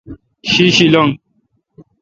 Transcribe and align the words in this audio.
شی 0.51 0.65
شی 0.75 0.87
لنگ۔ 0.93 1.11